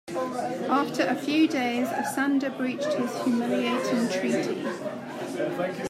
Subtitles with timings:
[0.67, 4.65] After a few days Asander breached this humiliating treaty.